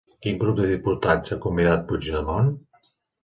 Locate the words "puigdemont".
1.91-2.49